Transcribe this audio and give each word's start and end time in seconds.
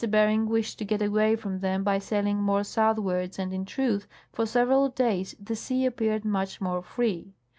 Bering 0.09 0.47
wished 0.47 0.79
to 0.79 0.83
get 0.85 1.03
away 1.03 1.35
from 1.35 1.59
them 1.59 1.83
by 1.83 1.99
sailing 1.99 2.37
more 2.41 2.63
southwards, 2.63 3.37
and, 3.37 3.53
in 3.53 3.65
truth, 3.65 4.07
for 4.33 4.47
several 4.47 4.89
days 4.89 5.35
the 5.39 5.55
sea 5.55 5.85
appeared 5.85 6.25
much 6.25 6.59
more 6.59 6.81
free. 6.81 7.35